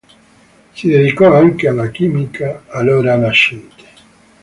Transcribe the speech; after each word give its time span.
Si 0.73 0.87
dedicò 0.89 1.31
anche 1.35 1.67
alla 1.67 1.91
chimica, 1.91 2.63
allora 2.69 3.15
nascente. 3.17 3.83